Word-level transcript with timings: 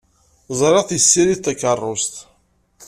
Ẓriɣ-t 0.59 0.95
yessirid 0.97 1.39
takeṛṛust. 1.41 2.15